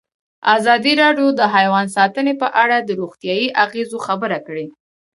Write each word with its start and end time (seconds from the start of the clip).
ازادي 0.55 0.93
راډیو 1.03 1.27
د 1.39 1.41
حیوان 1.55 1.85
ساتنه 1.97 2.33
په 2.41 2.47
اړه 2.63 2.77
د 2.81 2.89
روغتیایي 2.99 3.47
اغېزو 3.65 3.97
خبره 4.07 4.37
کړې. 4.47 4.65